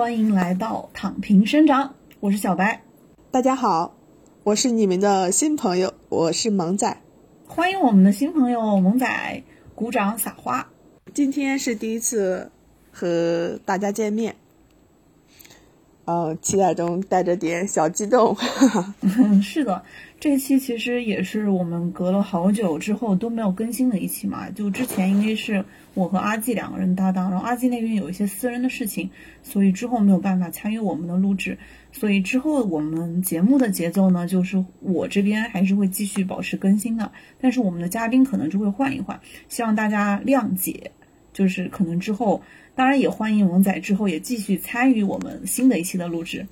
[0.00, 2.82] 欢迎来到躺平生长，我是小白。
[3.30, 3.94] 大家好，
[4.44, 7.02] 我是你们的新朋友，我是萌仔。
[7.46, 9.42] 欢迎我们的新朋友萌仔，
[9.74, 10.66] 鼓掌撒花。
[11.12, 12.50] 今天是第一次
[12.90, 14.34] 和大家见面，
[16.06, 18.34] 呃，期待中带着点小激动。
[19.02, 19.82] 嗯， 是的，
[20.18, 24.48] 这期其实也是我们隔了好久之后都没有更新的一期嘛。
[24.48, 25.62] 就之前因为是
[25.94, 29.10] 我和阿纪两个人搭档，然后阿纪那边有一些私人的事情，
[29.42, 31.58] 所以之后没有办法参与我们的录制。
[31.92, 40.92] 所以之后我们节目的节奏呢，就是我这边还是会继续保持更新的，但是我们的嘉宾可能就会换一换，希望大家谅解。
[41.32, 42.42] 就是可能之后，
[42.74, 46.46] 当然也欢迎龙仔之后也继续参与我们新的一期的录制。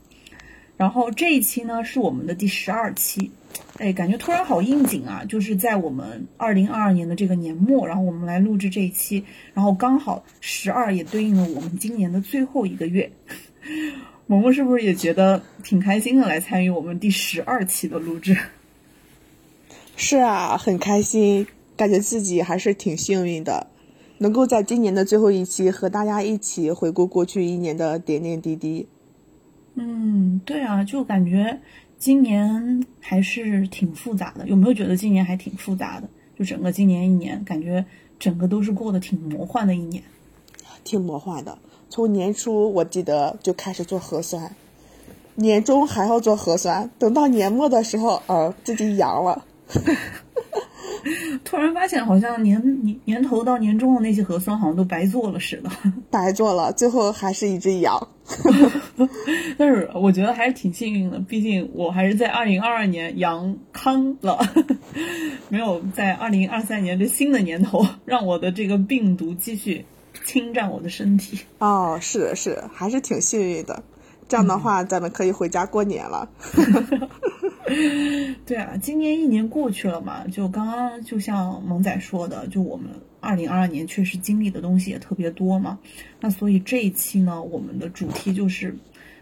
[0.76, 3.32] 然后这一期呢是我们的第十二期，
[3.78, 5.24] 哎，感觉突然好应景啊！
[5.28, 9.24] 就是在我们二零二二年的这个年末，然后我们来录制这一期，
[9.54, 13.10] 然后刚好十二也对应了我们今年的最后一个月。
[14.26, 18.36] 萌萌是不是也觉得挺开心的，来参与我们第十二期的录制？
[19.96, 21.46] 是啊，很开心，
[21.76, 23.68] 感觉自己还是挺幸运的。
[24.18, 28.88] 能够在今年的最后一期和大家一起回顾过去一年的点点滴滴。
[29.76, 31.60] 嗯，对啊，就感觉
[31.98, 34.46] 今年还是挺复杂的。
[34.46, 36.08] 有没有觉得今年还挺复杂的？
[36.38, 37.84] 就整个今年一年，感觉
[38.18, 40.02] 整个都是过得挺魔幻的一年。
[40.84, 41.58] 挺魔幻的。
[41.90, 44.54] 从年初我记得就开始做核酸，
[45.34, 49.44] 年终还要做核酸，等到年末的时候，呃，自己阳了。
[51.44, 55.70] 突然发现，好像年年年头到年终的那些核酸好像都白做了似的，
[56.10, 58.08] 白做了，最后还是一只羊。
[59.56, 64.38] 但是我觉得还是挺幸运的，毕竟我还是在二零二二年阳康了，
[65.48, 69.86] 没有在二零二三年这新的年头让我的这个病毒继续
[70.26, 71.40] 侵占我的身体。
[71.58, 73.82] 哦，是是，还是挺幸运的。
[74.28, 76.28] 这样的话，咱们可以回家过年了。
[78.46, 82.90] 对啊，今年一年过去了嘛，就刚刚就像萌仔说的，就我们
[83.20, 85.78] 二零二二年确实经历的东西也特别多嘛。
[86.20, 88.76] 那所以这一期呢，我们的主题就是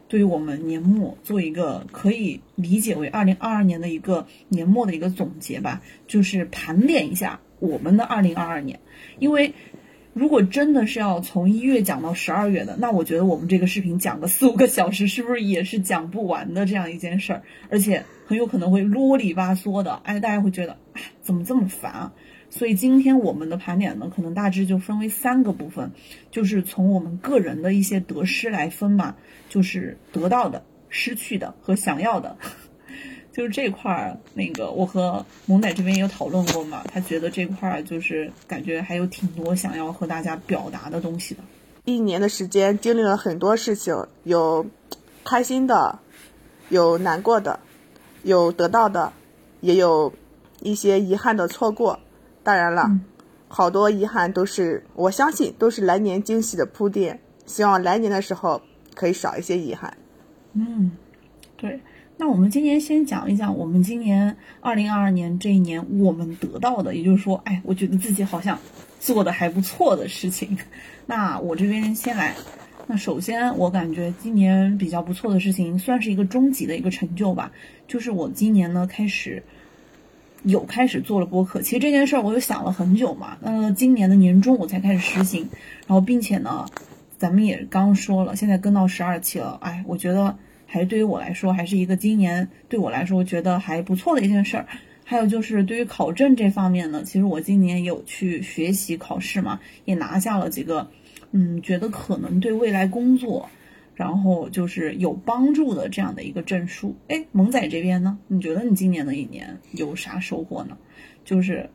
[0.09, 8.81] 对于我们年末做一个可以理解为二零二二年的一个年末的一个总结吧，就是盘点一下我们的二零二二年，
[9.19, 9.53] 因为。
[10.17, 17.43] 如果真的是要从一月讲到十二月的，那我觉得我们这个视频讲个四五个小时，是不是也是讲不完的这样一件事儿？
[17.69, 22.13] 而且很有可能会啰里吧嗦的，哎，大家会觉得，哎，怎么这么烦啊？
[22.49, 25.91] 所以今天我们的盘点呢，可能大致就分为三个部分，
[26.31, 29.17] 就是从我们个人的一些得失来分嘛，
[29.51, 32.39] 就是得到的、失去的和想要的。
[33.37, 41.43] 就是这块儿，那个我和萌仔这边也有讨论过嘛，他觉得这块儿就是感觉还有挺多想要和大家表达的东西的。
[41.85, 44.65] 一年的时间经历了很多事情，有
[45.23, 45.99] 开心的，
[46.71, 47.61] 有难过的，
[48.23, 49.13] 有得到的，
[49.61, 50.15] 也有
[50.61, 52.01] 一些遗憾的错过。
[52.43, 52.91] 当然了，
[53.49, 58.63] 好多遗憾都是我相信都是来年惊喜的铺垫，希望来年的时候
[58.95, 59.95] 可以少一些遗憾。
[60.55, 60.93] 嗯，
[61.59, 61.79] 对。
[62.19, 68.59] 那我们今年先讲一讲我们今年二零二二年这一年我们得到的，也就是说，哎，我觉得自己好像
[68.99, 70.57] 做的还不错的事情。
[71.05, 72.35] 那我这边先来。
[72.87, 77.53] 那首先，我感觉今年比较不错的事情，算是一个终极的一个成就吧，
[77.87, 79.43] 就是我今年呢开始
[80.43, 81.61] 有开始做了播客。
[81.61, 85.51] 其实这件事儿我有想了很久嘛，那今年的年终我才开始实行，
[85.87, 86.65] 然后并且呢，
[87.19, 90.39] 咱们也刚说了，现在跟到十二期了，哎，我觉得。
[90.67, 94.67] 还对于我来说，还是一个今年对我来说觉得还不错的一件事儿。
[95.09, 100.91] 还有就是对于考证这方面呢，其实我今年有去学习考试嘛，也拿下了几个，
[101.31, 103.49] 嗯，觉得可能对未来工作，
[103.95, 106.97] 然后就是有帮助的这样的一个证书。
[107.07, 110.77] 哎，萌仔这边呢，你觉得你今年的一年有啥收获呢？
[111.25, 111.71] 就是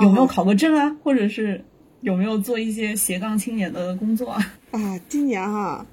[0.00, 1.64] 有没有考过证啊，或者是
[2.02, 4.54] 有没有做一些斜杠青年的工作啊？
[4.72, 5.86] 啊，今年哈。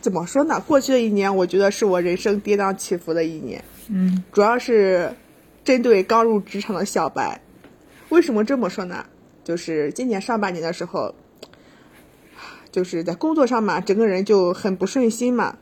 [0.00, 0.58] 怎么说呢？
[0.66, 3.62] 过去的一年，我觉得是我人生跌宕起伏的一年。
[3.88, 5.14] 嗯，主要是
[5.62, 7.38] 针对刚入职场的小白。
[8.08, 9.04] 为什么这么说呢？
[9.44, 11.14] 就是今年上半年的时候，
[12.72, 15.58] 就是在工作上嘛，整个人就很不顺心嘛，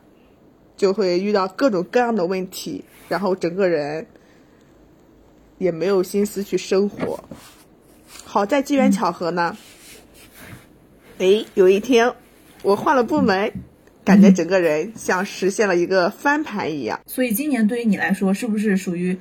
[0.77, 4.07] 就会遇到各种各样的问题，然后整个人
[5.57, 7.21] 也没有心思去生活。
[8.23, 9.57] 好在机缘巧合呢，
[11.17, 12.13] 哎，有一天
[12.61, 13.51] 我换了部门。
[14.09, 19.15] 感觉整个人像实现了一个翻盘一样，所以今年对于你来说，是不是属于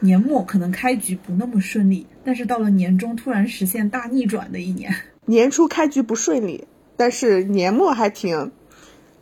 [0.00, 4.92] 年末可能开局不那么顺利，但是到了年终突然实现大逆转的一年？
[5.26, 6.66] 年初开局不顺利，
[6.96, 8.50] 但是年末还挺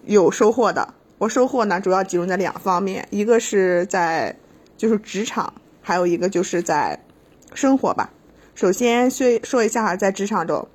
[0.06, 0.94] 有收获的。
[1.18, 4.34] 我收获呢，主要集中在两方面，一个是在
[4.78, 6.98] 就是职场，还有一个就是在
[7.52, 8.08] 生活吧。
[8.54, 10.66] 首先说说一下在职场中，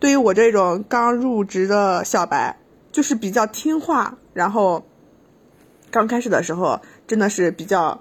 [0.00, 2.56] 对于我这种刚入职的小白，
[2.92, 4.84] 就是比较听话，然后
[5.90, 8.00] 刚开始的时候真的是比较，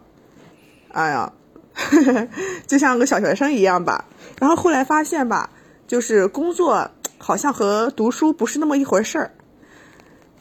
[0.92, 1.32] 哎呀，
[1.74, 2.28] 呵 呵
[2.68, 4.06] 就像个小学生一样吧。
[4.40, 5.50] 然后后来发现吧，
[5.88, 9.32] 就是工作好像和读书不是那么一回事儿。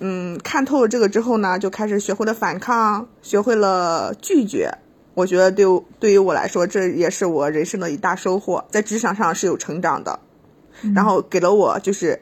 [0.00, 4.72] 嗯，看透了这个之后呢，就开始学会了反抗，学会了拒绝。
[5.14, 5.66] 我觉得对
[5.98, 10.18] 对于我来说，这也是我人生的一大收获，在职场上是有成长的。
[10.94, 12.18] 然后给了我就是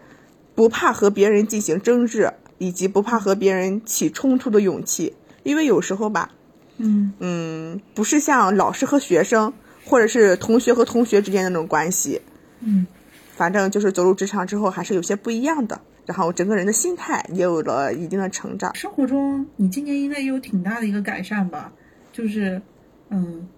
[0.59, 5.15] 不怕和别人进行争执，以及不怕和别人起冲突的勇气。
[5.45, 6.33] 因为有时候吧，
[6.79, 9.53] 嗯嗯，不是像老师和学生。
[9.85, 12.21] 或者是同学和同学之间的那种关系，
[12.61, 12.87] 嗯，
[13.35, 18.75] 反正就是走入职场之后还是有些不一样的，然后整个人的心态也有了一定的成长。
[18.75, 21.73] 生活中，你今年应该也有挺大的一个改善吧？
[22.13, 22.61] 就是，
[23.09, 23.49] 嗯，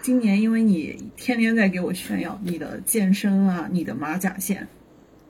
[0.00, 4.68] 今年因为你天天在给我炫耀你的健身啊，你的马甲线，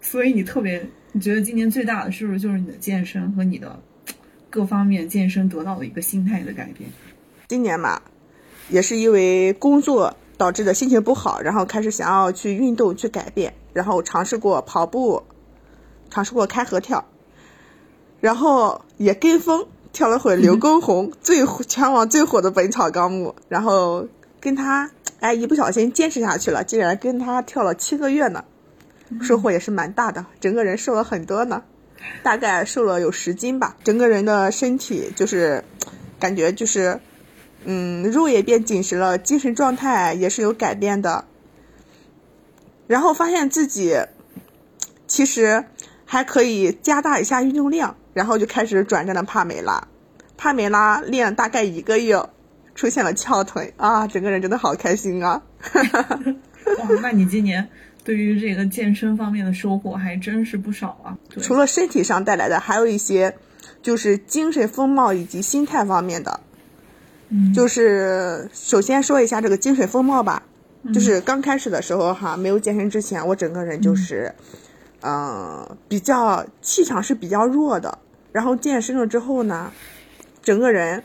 [0.03, 3.81] 所以你特别，你觉得今年最大的是不是就是你的健身和你的
[4.51, 6.91] 各方面健身得到的一个心态的改变？
[7.49, 8.03] 今年嘛，
[8.69, 10.15] 也是因为工作。
[10.37, 15.23] 导致的心情不好，然后开始想要去运动去改变，然后尝试过跑步，
[16.11, 17.05] 尝试过开合跳，
[18.21, 24.09] 然后也跟风跳了会刘 畊宏最全网最火的《本草纲目》，然后
[24.41, 24.91] 跟他
[25.21, 28.45] 哎一不小心坚持下去了，竟然跟他跳了七个月呢，
[29.23, 31.63] 收获也是蛮大的，整个人瘦了很多呢，
[32.23, 35.65] 大概瘦了有十斤吧，整个人的身体就是
[36.19, 37.01] 感觉就是。
[37.67, 41.25] 嗯，肉也变紧实了，精神状态也是有改变的。
[42.87, 43.97] 然后发现自己
[45.07, 45.65] 其实
[46.05, 49.89] 还可以加大一下运动量，然后就开始转战了帕梅拉。
[50.37, 52.23] 帕梅拉练了大概一个月，
[52.75, 55.41] 出现了翘腿啊，整个人真的好开心啊！
[55.73, 57.67] 哇，那你今年
[58.05, 61.19] 对于这个健身方面的收获还真是不少啊。
[61.41, 63.35] 除了身体上带来的，还有一些
[63.83, 66.41] 就是精神风貌以及心态方面的。
[67.31, 70.43] 嗯就是首先说一下这个精神风貌吧，
[70.93, 74.33] 就是刚开始的时候哈，没有健身之前，我整个人就是，
[75.01, 77.99] 嗯，比较气场是比较弱的。
[78.31, 79.73] 然后健身了之后呢，
[80.43, 81.03] 整个人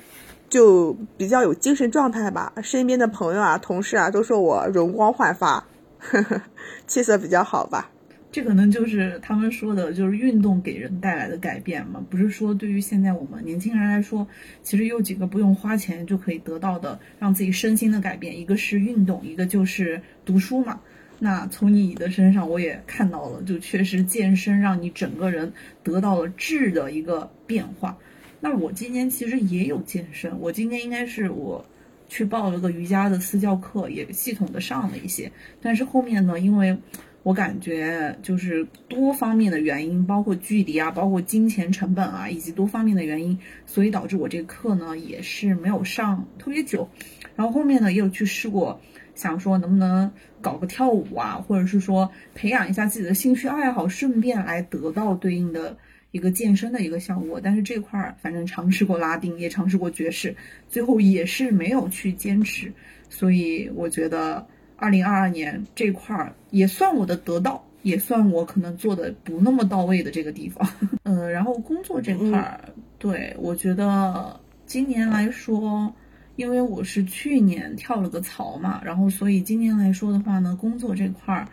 [0.50, 2.52] 就比较有精神状态吧。
[2.62, 5.64] 身边的朋友啊、同事啊都说我容光焕发，
[6.00, 6.42] 呵 呵
[6.88, 7.92] 气色比较好吧。
[8.32, 12.00] 这可能就是他们说的，就是运动给人带来的改变嘛。
[12.12, 14.28] 不是说对于现在我们年轻人来说，
[14.62, 18.40] 其实有几个不用花钱就可以得到的，让自己身心的改变。
[18.40, 20.80] 一个是运动，一个就是读书嘛。
[21.18, 25.52] 那从你的身上我也看到了，就确实健身让你整个人
[25.84, 27.98] 得到了质的一个变化。
[28.40, 31.66] 那我今年其实也有健身，我今年应该是我
[32.10, 35.32] 去报了个瑜伽的私教课，也系统的上了一些。
[35.62, 36.78] 但是后面呢，因为
[37.24, 46.90] 我感觉就是多方面的原因，包括距离啊，包括金钱成本啊，以及多方面的原因，所以导致我这个课呢也是没有上特别久。
[47.36, 48.82] 然后后面呢也有去试过，
[49.16, 50.12] 想说能不能
[50.42, 55.78] 搞个跳舞啊，或者是说培养一下自己的兴趣爱好，顺便来得到对应的
[56.12, 57.40] 一个健身的一个效果。
[57.42, 60.36] 但是这块儿反正尝试过拉丁，也尝试过爵士，
[60.68, 62.72] 最后也是没有去坚持。
[63.10, 64.46] 所以我觉得。
[64.82, 70.66] 二零二二年这块儿也算我的得到，也算我可能做的不那么到位的这个地方。
[71.04, 72.62] 嗯，然后工作这块儿，
[72.98, 75.94] 对我觉得今年来说，
[76.38, 81.46] 因为我是去年跳了个槽嘛，然后所以今年来说的话呢，工作这块儿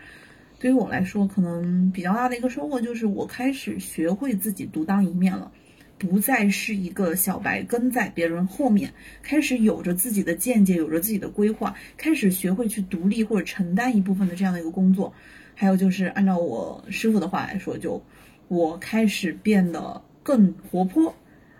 [0.58, 5.52] 对于我来说，可能比较大的一个收获就是我开始学会自己独当一面了。
[5.98, 15.10] 不再是一个小白跟在别人后面，开始有着自己的见解，有着自己的规划，开始学会去独立或者承担一部分的这样的一个工作。
[15.54, 18.02] 还有就是按照我师傅的话来说，就
[18.48, 21.14] 我开始变得更活泼。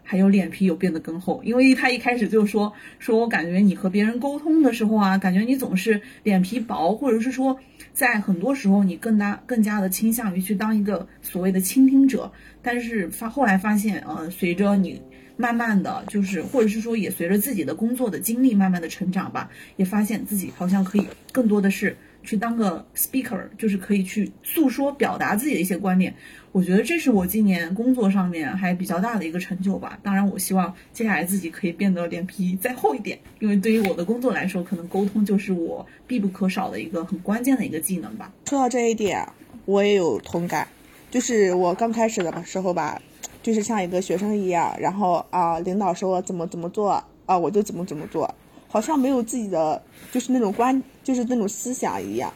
[0.08, 7.58] 还有脸皮有变得更厚，因为他一开始就说说我感觉你和别人沟通的时候啊，感觉你总是脸皮薄，或者是说
[7.92, 12.30] 在很多时候你更大更加的倾向于去当一个所谓的倾听者。
[12.62, 15.02] 但是发后来发现，呃，随着你
[15.36, 26.14] 慢慢的就是，或者是说也随着自己的工作的经历慢慢的成长吧，也发现自己好像可以更多的是去当个 speaker，就是可以去诉说表达自己的一些观点。
[26.52, 29.98] 我觉得这是我今年工作上面还比较大的一个成就吧。
[30.02, 38.32] 当然，我希望接下来自己可以变得脸皮再厚一点，因为对于我的工作来说，可能沟通就是我必不可少的一个很关键的一个技能吧。
[38.46, 39.26] 说到这一点，
[39.64, 40.66] 我也有同感。
[41.10, 43.00] 就是我刚开始的时候吧，
[43.42, 48.34] 就是像一个学生一样，然后啊，领导说我怎么怎么做啊，我就怎么怎么做，
[48.66, 49.80] 好像没有自己的
[50.10, 52.32] 就是那种观，就是那种思想一样。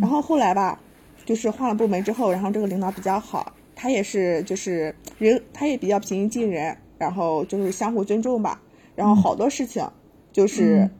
[0.00, 0.80] 然后后来吧，
[1.24, 8.60] 就是换了部门之后，然后这个领导比较好，他也是就是人，他也比较平易近人，然后就是相互尊重吧。
[8.96, 9.88] 然后好多事情
[10.32, 10.90] 就是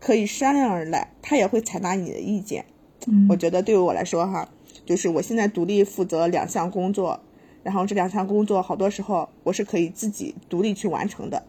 [0.00, 2.64] 可以商量而来，他也会采纳你的意见。
[3.06, 4.48] 嗯我觉得对于我来说哈，
[4.84, 7.20] 就是我现在独立负责两项工作，
[7.62, 11.44] 然后这两项工作好多时候我是可以自己独立去完成的，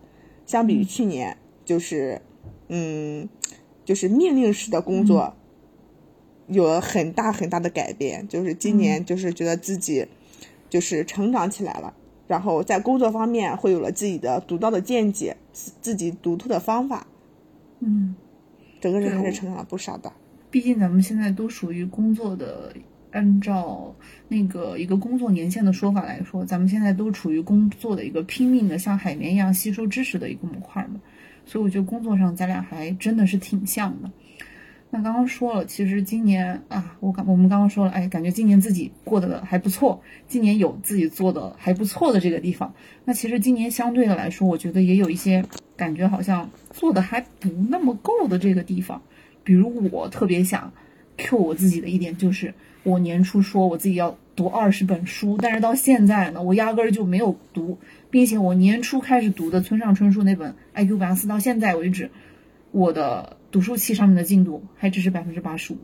[0.46, 1.36] 相比于去年，
[1.66, 2.22] 就是，
[2.70, 3.28] 嗯，
[3.89, 5.34] 就是命令式的工作，
[6.46, 8.27] 有了很大很大的改变。
[8.27, 10.05] 就是今年就是觉得自己
[10.69, 11.91] 就是成长起来了，
[12.27, 17.08] 然后在工作方面会有了自己的独到的见解，自自己独特的方法，
[17.79, 18.13] 嗯，
[18.79, 20.13] 整个人还是成长了不少的。
[20.51, 22.72] 毕竟咱们现在都属于工作的，
[23.10, 23.96] 按照
[24.27, 31.01] 那个一个工作年限的说法来说，咱们现在都处于工作的一个拼命的像海绵一样吸收知识的一个模块嘛，
[31.50, 34.12] 所以我觉得工作上咱俩还真的是挺像的。
[34.91, 42.72] 那刚刚说了，其实今年啊，我刚我们刚刚说了，哎，感觉今年自己过得还不错，今年有自己做的还不错的这个地方。
[43.03, 45.44] 那其实今年相对的来说，我觉得也有一些
[45.75, 49.01] 感觉好像做的还不那么够的这个地方。
[49.44, 50.72] 比如我特别想
[51.18, 52.53] Q 我自己的一点就是，
[52.84, 57.79] 我年初说我自己要读二十本书，但是到现在呢，我压根儿就没有读，
[58.10, 62.10] 并且我年初开始读的村上春树那本《爱 Q 八四》，到现在为止，
[62.72, 65.78] 我的读书器上面的进度还只是百分之八十五。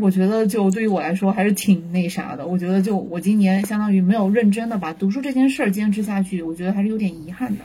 [0.00, 2.46] 我觉得就对于我来说还是挺那啥的。
[2.46, 7.64] 我觉得就我今年相当于没有认真的把读书这件事儿坚持下去，我觉得还是有点遗憾的。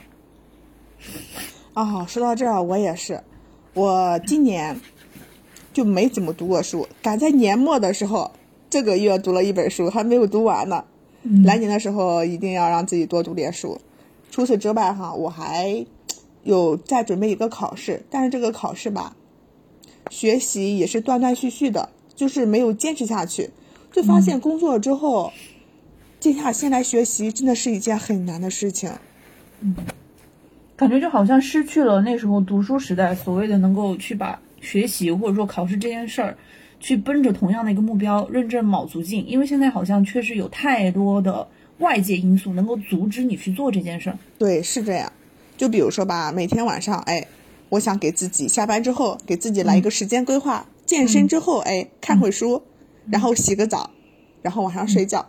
[1.74, 3.20] 哦，说到这儿，我也是，
[3.74, 4.76] 我今年
[5.72, 8.30] 就没怎么读过书，赶在年末的时候，
[8.70, 10.84] 这个月读了一本书，还没有读完呢。
[11.44, 13.80] 来年的时候一定要让自己多读点书。
[14.30, 15.86] 除此之外，哈，我还
[16.42, 19.16] 有在准备一个考试，但是这个考试吧，
[20.10, 23.50] 学习也是断断续续的，就是没有坚持下去，
[23.92, 25.32] 就发现工作之后，
[26.20, 28.90] 静下心来学习，真的是一件很难的事情。
[29.60, 29.74] 嗯
[30.76, 36.36] 感觉就好像失去了那时候读书时代所谓的能够去把学习或者说考试这件事儿，
[36.84, 41.48] 去奔着同样的一个目标认真卯足劲，因为现在好像确实有太多的
[41.78, 44.18] 外界因素能够阻止你去做这件事儿。
[44.38, 45.10] 对，是这样。
[45.56, 47.26] 就比如说吧，每天晚上，哎，
[47.70, 52.62] 我想给自己下班之后给自己来一个时间规划，健身之后，哎，看会书，
[53.10, 53.88] 然后洗个澡，
[54.42, 55.24] 然后晚上睡觉。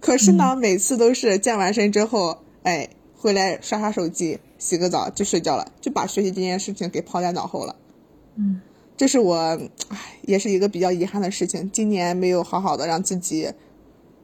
[0.00, 7.76] 可是呢，每次都是健完身之后，哎，回来刷刷手机，洗个澡就睡觉了，就把学习这件事情给抛在脑后了。
[8.34, 8.60] 嗯，
[8.98, 9.36] 这是我，
[9.90, 11.70] 唉，也是一个比较遗憾的事情。
[11.70, 13.48] 今年没有好好的让自己，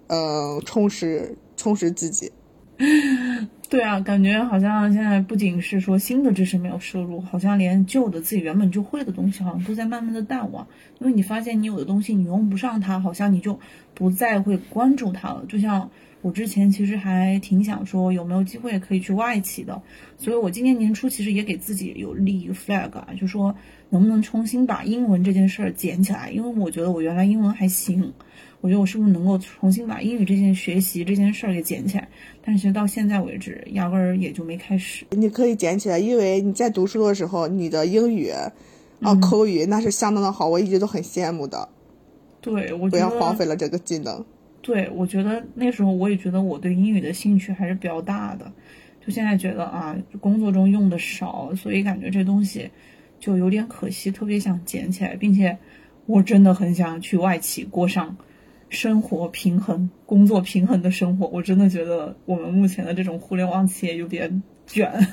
[0.09, 2.33] 呃，充实充实自己。
[3.71, 10.67] 对啊，感觉好像现在不仅是说新的知识没有摄入，好像连旧的自己原本就会的东西，好像都在慢慢的淡忘。
[10.99, 13.57] 因为你发现你有的东西你用不上它，好像你就
[13.95, 15.45] 不再会关注它了。
[15.49, 15.89] 就像
[16.21, 19.81] 我之前其实还挺想说有没有机会可以去外企的，
[20.19, 23.55] 所以我今年年初其实也给自己有立一个 flag 啊，就说
[23.95, 28.13] 能不能重新把英文这件事儿捡起来，因为我觉得我原来英文还行。
[28.61, 32.09] 我觉得我是不是能够重新把英语这件学习这件事儿给捡起来？
[32.45, 35.05] 但是到现在为止，压根儿也就没开始。
[35.11, 38.31] 你可以捡起来，因为你在读书的时候，你的英语
[39.01, 41.69] 啊、口语那是相当的好，我一直都很羡慕的。
[42.41, 44.25] 对，我不要荒废了这个技能。
[44.61, 48.51] 对，我觉得那时候我也觉得我对英语的兴趣还是比较大的，
[49.07, 52.71] 就现在觉得啊，工作中用的少，所以感觉这东西
[53.25, 55.57] 就有点可惜，特别想捡起来，并且
[56.05, 58.15] 我真的很想去外企过上
[58.69, 61.27] 生活平衡、工作平衡的生活。
[61.29, 64.93] 我真的觉得我们目前的这种互联网企业有点卷。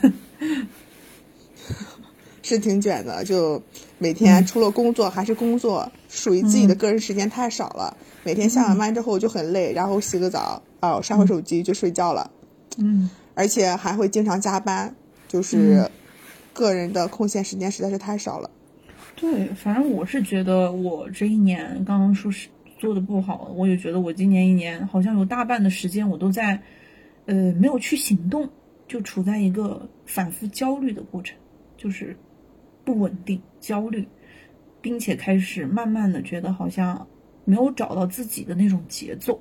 [2.44, 3.64] 是挺卷的，就
[3.98, 7.96] 每天除了工作还是工作，属于自己的个人时间太少了。
[8.26, 12.30] 每天下完班之后就很累，然后洗个澡，哦、刷会手机就睡觉了，
[12.78, 14.94] 嗯而且还会经常加班，
[15.30, 15.90] 就是
[16.54, 18.50] 个人的空闲时间实在是太少了。
[19.16, 22.48] 对，反正我是觉得我这一年刚刚说是
[22.80, 26.62] 做的不好，我也觉得我今年一年好像有大半的时间我都在，
[27.26, 28.50] 呃，没有去行动，
[28.88, 31.38] 就处在一个反复焦虑的过程，
[31.78, 32.18] 就是
[32.84, 34.08] 不稳定、焦虑，
[34.82, 37.08] 并且开始慢慢的觉得好像
[37.46, 39.40] 没有找到自己的那种节奏。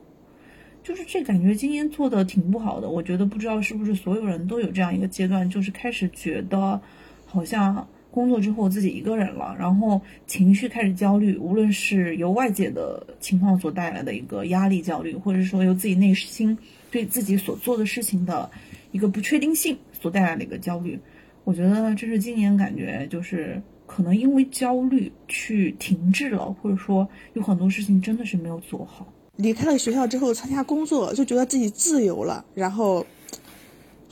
[0.83, 6.81] 就是这感觉今年做的挺不好的，我觉得不知道是不是所有人都有这样一个阶段，就是开始觉得
[7.31, 16.59] 好像工作之后自己一个人了，然后情绪开始焦虑，无论是由外界的情况所带来的一个压力焦虑，或者说由自己内心
[16.91, 18.51] 对自己所做的事情的
[18.91, 20.99] 一个不确定性所带来的一个焦虑，
[21.45, 29.07] 我觉得这是今年感觉就是可能因为焦虑去停滞了，或者说有很多事情真的是没有做好。
[29.37, 33.07] 离开了学校之后参加工作，就觉得自己自由了，然后。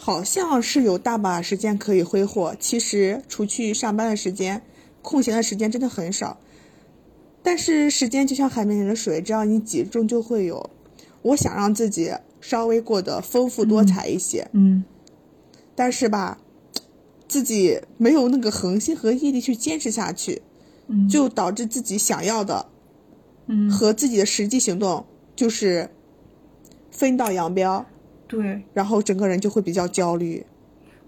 [0.00, 4.62] 好像是有大把时间可以挥霍，其实除去上班的时间，
[5.02, 6.38] 空闲的时间真的很少。
[7.43, 10.71] 但是时间就像海绵里的水，只要你挤，终究会有。
[11.23, 14.85] 我想让自己稍微过得丰富多彩一些，嗯，
[15.75, 16.38] 但是吧，
[17.26, 20.43] 自己没有那个恒心和毅力去坚持下去，
[20.87, 22.67] 嗯，就导致自己想要的，
[23.49, 25.90] 嗯和自己的实际行动就是
[26.93, 27.85] 分道扬镳。
[28.28, 30.44] 对，然后整个人就会比较焦虑。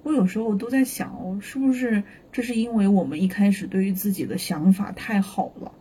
[0.02, 5.72] 我有时候都在想，是不是这是因为我们一开始对于自己的想法太好了，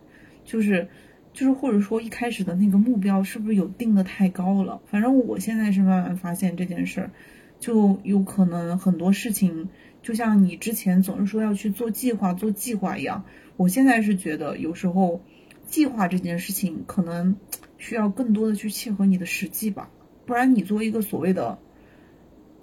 [0.44, 0.86] 就是
[1.32, 4.82] 就是或者说一开始的那个目标是不是有定的太高了？
[4.86, 7.10] 反正我现在是慢慢发现这件事儿，
[7.58, 9.70] 就有可能很多事情，
[10.02, 13.24] 就像你之前总是说要去做计划、做计划一样，
[13.56, 15.22] 我现在是觉得有时候
[15.66, 17.36] 计划这件事情可能
[17.78, 19.88] 需要更多的去切合你的实际吧。
[20.30, 21.58] 不然你作为一个所谓的，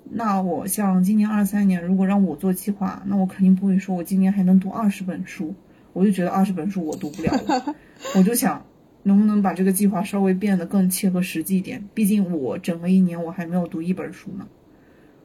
[0.09, 5.53] 那我像今年二三年，如果让我做计划，那我肯定不会说我今年还能读二十本书，
[5.91, 7.75] 我就觉得二十本书我读不了了，
[8.15, 8.65] 我就想
[9.03, 14.47] 能不能把这个计划稍微变得更切合实际一点，毕竟我整个一年我还没有读一本书呢，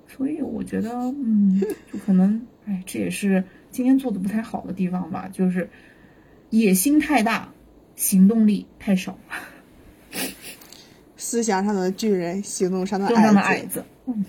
[0.08, 1.61] 所以我觉得，嗯，
[1.92, 5.71] 就可能，哎，这也是今年做的不太好的地方吧，就是
[6.50, 7.50] 野心太大，
[7.95, 9.17] 行动力太少。
[11.23, 13.06] 思想上的巨人，行动上的
[13.39, 13.85] 矮子。
[14.06, 14.25] 嗯，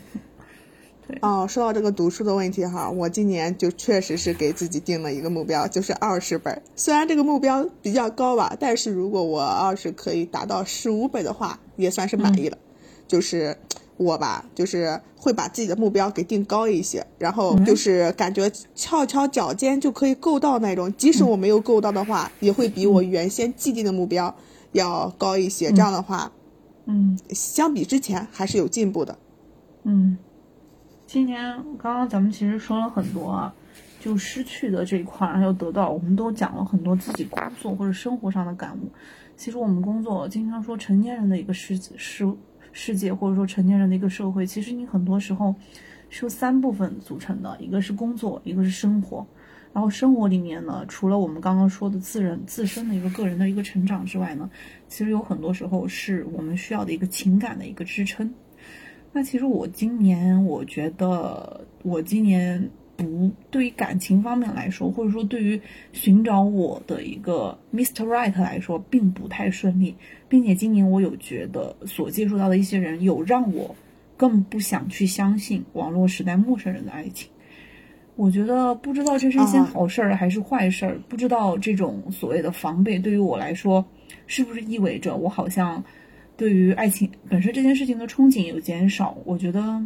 [1.07, 1.17] 对。
[1.21, 6.61] 哦，说到这个读书的问题哈，我今年就确实是给自己定了一个目标，就是二十本。
[6.75, 12.57] 虽然这个目标比较高吧，但是如果我要是可以达到十五本的话，也算是满意了。
[13.07, 13.57] 就是
[13.97, 20.93] 我吧，就是会把自己的目标给定高一些，然后就是感觉翘翘脚尖就可以够到那种。
[20.95, 24.33] 即使我没有够到的话，也会比我原先既定的目标
[24.73, 25.71] 要高一些。
[25.71, 26.31] 这样的话。
[26.35, 26.42] 嗯，
[27.29, 29.17] 相比之前还是有进步的。
[29.83, 30.17] 嗯，
[31.05, 33.53] 今年刚刚咱们其实说了很多啊，
[33.99, 38.89] 就失去的这一块，还有得到，我们都讲了很多自己工作或者生活上的感悟。
[39.35, 42.31] 其实我们工作经常说成年人的一个世世
[42.71, 45.53] 世界，或者说成年人的一个社会，其实你很多时候
[46.09, 49.25] 是由三部分组成的，一个是工作，一个是生活。
[49.73, 54.49] 然后生活里面呢，除了我们刚刚说的自人自身的一个个人的一个成长之外呢，
[54.87, 58.31] 其实有很多时候是我们需要的一个情感的一个支撑。
[59.11, 65.59] 那其实我今年，我觉得我今年不对于感情方面来说，或者说对于
[65.91, 68.05] 寻找我的一个 Mr.
[68.05, 69.95] Right 来说，并不太顺利，
[70.29, 73.75] 并且今年我有觉得所接触到的一些人，有让我
[74.17, 77.29] 更不想去相信网络时代陌生人的爱情。
[78.15, 83.83] 我觉得不知道这是一件好事儿还是坏事儿，不知道这种所谓的防备对于我来说，
[84.27, 85.83] 是不是意味着我好像
[86.37, 89.17] 对于爱情本身这件事情的憧憬有减少？
[89.25, 89.83] 我觉得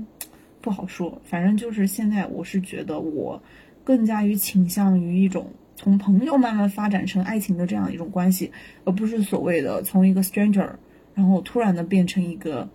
[0.60, 1.22] 不好说。
[1.24, 3.42] 反正就是现在，我是觉得我
[3.86, 8.52] 更加于倾向于一种从朋友慢慢发展成爱情的这样一种关系，
[8.84, 10.70] 而不是所谓的从一个 stranger
[11.16, 12.68] 然后突然的变成一个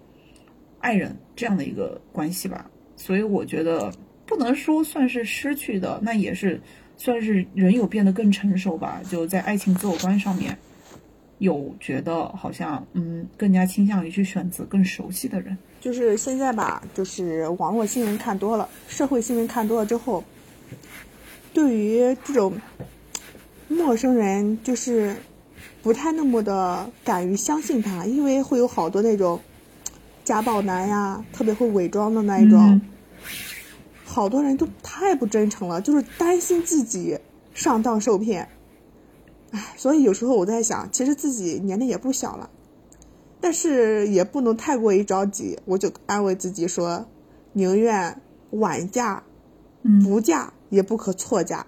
[0.81, 2.71] 爱人这样的一个关系吧。
[2.97, 3.93] 所以我觉得。
[4.25, 6.61] 不能说算是失去的，那也是
[6.97, 9.01] 算是人有变得更成熟吧。
[9.11, 10.57] 就在爱情自我观上面，
[11.39, 15.59] 有觉得好像嗯，更加倾向于去选择更熟悉的人。
[15.81, 20.23] 就是现在吧，就是网络新闻看多了，社会新闻看多了之后，
[21.53, 22.55] 对于这种
[23.69, 25.17] 陌生人，就是
[25.83, 29.41] 不太那么的敢于相信他，因为会有好多那种
[30.23, 32.81] 家暴男呀，特别会伪装的那一种。
[34.13, 37.19] 好多人都太不真诚了，就是担心自己
[37.55, 38.47] 上当受骗，
[39.53, 42.51] 唉，所以有时候我在想，其实自己年龄也不小了，
[43.41, 45.59] 但是也不能太过于着急。
[45.65, 47.07] 我就安慰自己说，
[47.55, 48.21] 宁愿
[48.51, 49.23] 晚嫁，
[50.05, 51.67] 不嫁也不可错嫁。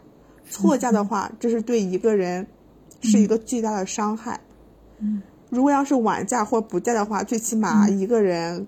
[0.50, 2.46] 错嫁的话，这是对一个人
[3.00, 4.38] 是一个巨大的伤害。
[5.48, 8.66] 如果要是晚嫁或不嫁的话，最起码一个人，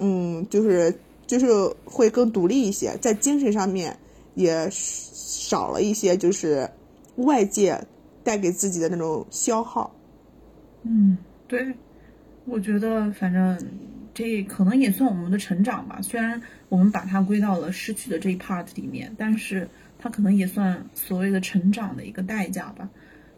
[0.00, 0.92] 嗯，就是。
[1.30, 1.46] 就是
[1.84, 3.96] 会更独立一些，在精神上面
[4.34, 6.68] 也少了一些，就是
[7.18, 7.80] 外界
[8.24, 9.94] 带给自己的那种消耗。
[10.82, 11.16] 嗯，
[11.46, 11.72] 对，
[12.46, 13.56] 我觉得反正
[14.12, 16.00] 这可能也算我们的成长吧。
[16.02, 19.68] 虽然我们把它归到了失去的这一 part 里面，但是
[20.00, 22.90] 它可能也算所谓的成长的一个代价吧。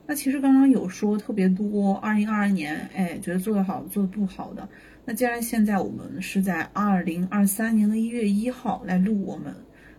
[0.06, 4.66] 那其实刚刚有说特别多，二零二二年，哎，觉得做得好，做得不好的。
[5.04, 9.52] 那既然现在我们是在二零二三年的一月一号来录我们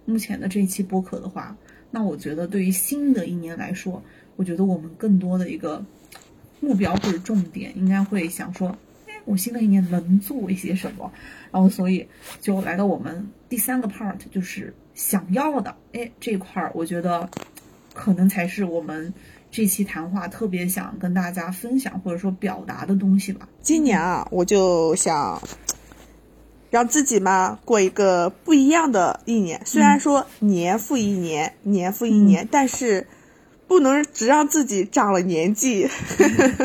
[0.05, 1.57] 目前的这一期播客的话，
[1.91, 4.01] 那我觉得对于新的一年来说，
[4.37, 5.85] 我觉得我们更多的一个
[6.61, 8.69] 目标或者重点，应该会想说，
[9.07, 11.11] 哎，我新的一年能做一些什么？
[11.51, 12.07] 然后所以
[12.39, 17.29] 就来到我们第三个 part，就是想要的，哎，这块儿我觉得
[17.93, 19.13] 可能才是我们。
[19.53, 23.47] 这期谈话特别想跟大家分享或者说表达的东西吧。
[23.61, 25.39] 今年啊，我就想
[26.71, 29.61] 让自己嘛过一个不一样的一年。
[29.63, 33.05] 虽然说年复一年，年复一年，但是
[33.67, 35.87] 不能只让自己长了年纪，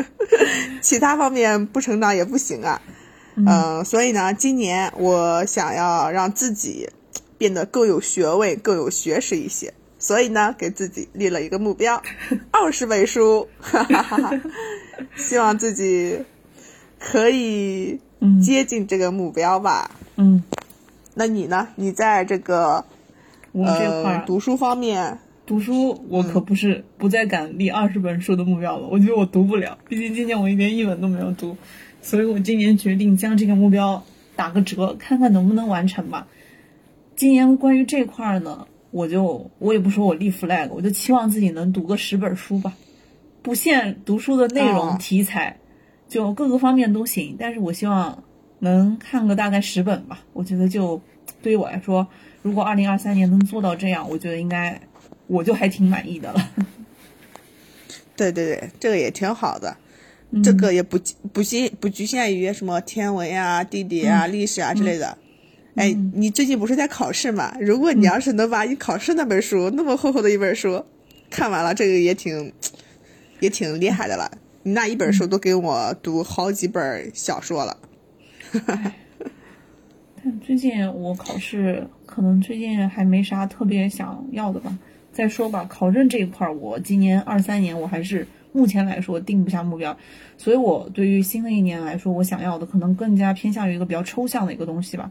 [0.81, 2.81] 其他方面不成长也不行啊。
[3.35, 6.89] 嗯，所以呢，今年我想要让自己
[7.37, 9.75] 变得更有学位、更有学识一些。
[9.99, 12.01] 所以呢，给自己立了一个目标，
[12.49, 14.41] 二十本书，哈哈哈，
[15.15, 16.23] 希望自己
[16.97, 17.99] 可以
[18.41, 19.91] 接近这个目标吧。
[20.15, 20.41] 嗯，
[21.15, 21.67] 那你呢？
[21.75, 22.85] 你在这个
[23.51, 28.87] 我这块读书方面，读书我可不是不再敢立二十本书的目标了。
[28.87, 31.57] 我觉得我读不了，毕竟今年我一连一本都没有读，
[32.01, 34.01] 所以我今年决定将这个目标
[34.37, 36.27] 打个折，看看能不能完成吧。
[37.17, 38.65] 今年关于这块呢？
[38.91, 42.73] 我就我也不说我立 flag，我就期望自己能读个十本书吧，
[43.41, 45.57] 不限读书的内容题材，
[46.07, 47.35] 就各个方面都行。
[47.39, 48.23] 但是我希望
[48.59, 50.23] 能看个大概十本吧。
[50.33, 50.99] 我觉得就
[51.41, 52.07] 对于我来说，
[52.41, 54.79] 如果二零二三年能做到这样，我觉得应该
[55.27, 56.49] 我就还挺满意的了。
[58.17, 59.77] 对对对，这个也挺好的，
[60.43, 60.99] 这个也不
[61.31, 65.17] 不限不局限于什么天文呀、地理啊、历史啊之类的。
[65.75, 67.55] 哎，你最近不是在考试嘛？
[67.59, 70.83] 如果你要是能把你考试那本书那么厚厚的一本书
[71.29, 72.51] 看完了，这个也挺
[73.39, 74.29] 也挺厉害的了。
[74.63, 77.77] 你那一本书都给我读好几本小说了。
[80.21, 84.77] 但最近我考试可能最近还没啥特别想要的吧。
[85.13, 89.97] 再说吧，考证这一块，我今年二三年我还是目前来说定不下目标，
[90.37, 95.09] 所以我对于新的一年来说，我想要的可能更加偏向于一个比较抽象的一个东西吧。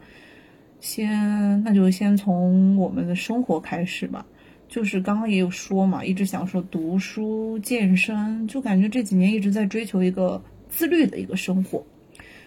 [0.81, 4.27] 先，那就先从我们的生活开始吧。
[4.69, 11.87] 就是刚刚也有说嘛，一直想说读书、健身，就感觉这几年一直在追求一个自律的一个生活。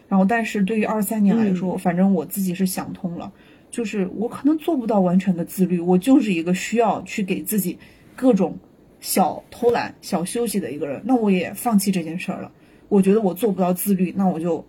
[0.08, 3.32] 然后，但是对于二三年来说，反正我自己是想通了，
[3.72, 7.80] 就是我可能做不到完全的自律，我就是一个需要去给自己
[8.16, 8.60] 各种
[9.00, 11.02] 小偷懒、小休息的一个人。
[11.06, 12.52] 那我也放弃这件事儿了。
[12.88, 14.64] 我觉得我做不到自律，那我就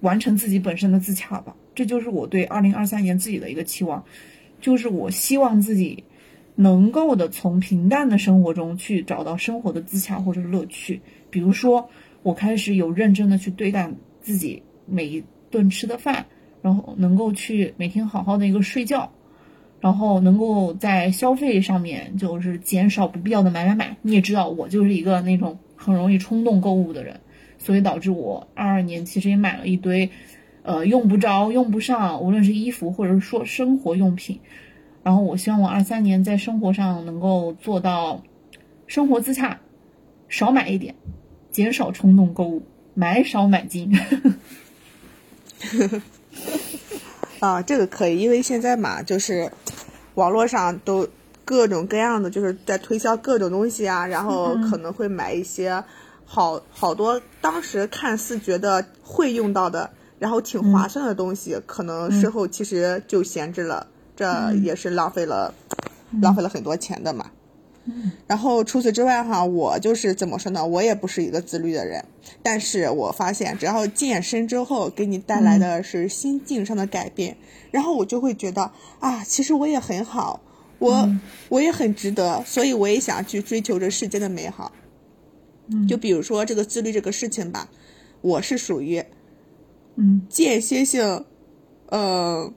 [0.00, 1.54] 完成自己本身的自洽吧。
[1.76, 4.02] 这就是我对二零二三年自己的一个期望，
[4.60, 6.02] 就是我希望自己
[6.54, 11.02] 能够的从平淡的生活中去找到生活的自洽或者乐趣。
[11.28, 11.90] 比如说，
[12.22, 16.24] 我开始有认真的去对待自己每一顿吃的饭，
[16.62, 19.12] 然后能够去每天好好的一个睡觉，
[19.78, 23.96] 然后能够在消费上面就是减少不必要的买买买。
[24.00, 27.20] 你也知道，我就是一个那种很容易冲动购物的人，
[27.58, 30.10] 所以导致我二二年其实也买了一堆。
[30.66, 34.40] 呃，用不着，用不上，无论是衣服或者说生活用品。
[35.04, 38.24] 然后我希望我二三年在生活上能够做到
[38.88, 39.60] 生活自洽，
[40.28, 40.96] 少买一点，
[41.52, 43.96] 减少冲动购物，买少买精。
[47.38, 49.52] 啊，这个可以，因为现在嘛，就是
[50.14, 51.06] 网络上都
[51.44, 55.84] 各种各样的，就是在推销各种东西啊，然后可能会买一些
[56.24, 59.90] 好好多当时看似觉得会用到的。
[60.18, 65.52] 然后挺划算的东西，可能事后其实就闲置了，这也是浪费了，
[66.22, 67.30] 浪费了很多钱的嘛。
[68.26, 70.66] 然后除此之外哈，我就是怎么说呢？
[70.66, 72.04] 我也不是一个自律的人，
[72.42, 77.36] 但是我发现只要健身之后给你带来的是心境上的改变，
[77.70, 80.40] 然后我就会觉得啊，其实我也很好，
[80.80, 81.08] 我
[81.48, 84.72] 我也很值得，所以我也想去追求这世间的美好。
[85.88, 87.68] 就比如说这个自律这个事情吧，
[88.22, 89.04] 我是属于。
[89.96, 91.24] 嗯，间歇性，
[91.88, 92.52] 呃，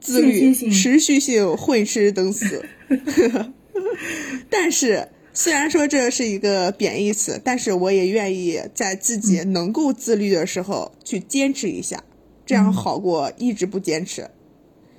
[0.00, 2.64] 自律，持续性混吃等死。
[4.48, 12.02] 但是，虽然说这是一个贬义词，但是我也愿意在自己能够自律的时候去坚持一下，
[12.46, 14.28] 这样好过一直不坚持。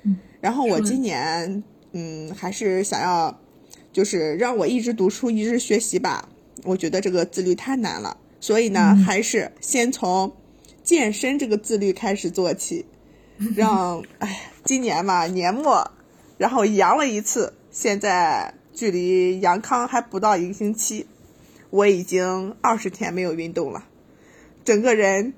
[0.04, 3.40] 嗯，然后我今年，嗯，还是想要，
[3.92, 6.28] 就是让我一直读书，一直学习吧。
[6.62, 10.32] 我觉得这个自律太难了，所以呢，还是先从。
[10.82, 12.84] 健身这个自律开始做起，
[13.54, 15.90] 让哎，今年嘛年末，
[16.38, 21.06] 然后阳了一次，现在距离阳康还不到一个星期，
[21.70, 23.84] 我已经二十天没有运动了，
[24.64, 25.34] 整个人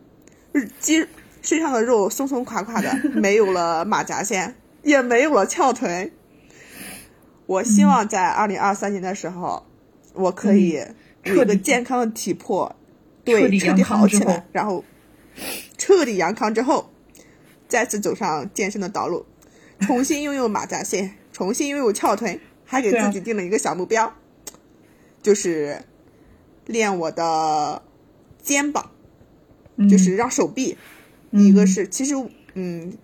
[0.78, 1.06] 肌
[1.42, 6.10] 身上的肉松松垮垮的， 没有了马甲线，也没有了翘臀。
[7.46, 9.66] 我希望在二零二三年的时候，
[10.14, 10.80] 我可以
[11.24, 12.74] 有一个健康的体魄，
[13.24, 14.84] 对，彻底好起来，然后
[15.78, 16.90] 彻底阳康之后，
[17.68, 19.26] 再次走上健身的道路，
[19.80, 24.14] 重新拥有马甲线，重新拥有翘臀，还给自己定了一个小目标，
[25.22, 25.82] 就是
[26.66, 27.82] 练我的
[28.42, 28.90] 肩膀，
[29.88, 30.76] 就是让手臂，
[31.30, 32.14] 一个是其实
[32.54, 32.96] 嗯，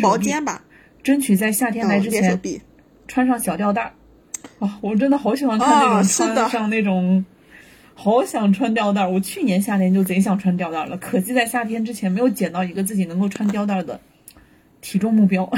[0.00, 0.64] 薄肩吧，
[1.02, 2.30] 争取在夏天来之前。
[2.30, 2.62] 手臂。
[3.08, 3.92] 穿上小吊带儿，
[4.60, 7.24] 啊，我真的好喜欢看那种穿上那种，
[8.02, 9.10] 好想穿吊带儿。
[9.10, 14.00] 我去年夏天就贼想穿吊带儿了，可惜在夏天之前没有捡到一个自己能够穿吊带儿的
[14.80, 15.52] 体重目标。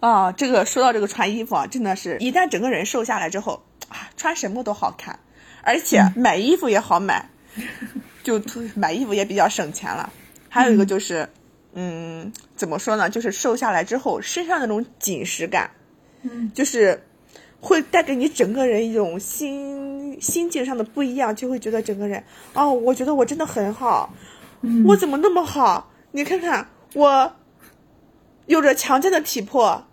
[0.00, 5.20] 啊，这个说到这个穿衣服啊，真的是一旦整个人瘦下来之后啊，穿什么都好看，
[5.62, 7.30] 而且买衣服也好买，
[8.24, 8.42] 就
[8.74, 10.12] 买衣服也比较省钱了。
[10.48, 11.28] 还有一个就是。
[11.78, 13.10] 嗯，怎么说呢？
[13.10, 15.70] 就是瘦下来之后，身上那种紧实感，
[16.22, 17.02] 嗯，就是
[17.60, 22.22] 会带给你整个人一种心心境上的不一样，就会觉得整个人
[22.54, 24.12] 哦，我觉得我真的很好，
[24.86, 25.90] 我怎么那么好？
[26.12, 27.32] 你看看我
[28.46, 29.84] 有着强健的体魄，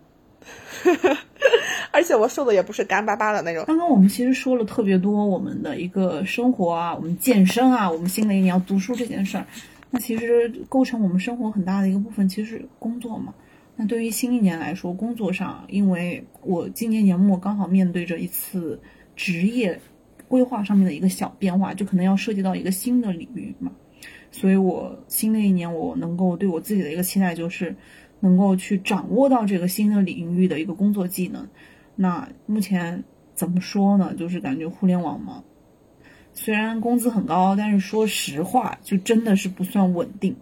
[1.92, 3.64] 而且我瘦的也不是干巴巴的那种。
[3.66, 9.46] 刚刚我们其实说了特别多，我们的一个生活啊，我们健身啊，我们新的一年要读书这件事儿。
[9.90, 13.34] 那其实构成我们生活很大的一个部分，其实工作嘛。
[13.76, 18.80] 那对于新一年来说，工作上，因为我今年年末刚好面对着一次
[19.14, 19.80] 职业
[20.34, 23.70] 规划上面的一个小变化，就可能要涉及到一个新的领域嘛。
[24.32, 27.76] 所以我新的一年，我能够对我自己的一个期待就是，
[28.18, 31.46] 能够去掌握到这个新的领域的一个工作技能。
[31.94, 33.04] 那目前
[33.36, 34.12] 怎么说呢？
[34.18, 35.44] 就是感觉互联网嘛。
[36.32, 40.34] 虽然工资很高，但是说实话，就真的是不算稳定。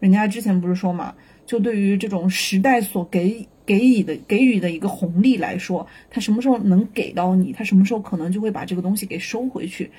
[0.00, 1.14] 人家之前不是说嘛，
[1.46, 9.90] 就对于这种时代所给给予的给予的一个红利来说，他什么时候能给到你，他什么时候可能就会把这个东西给收回去。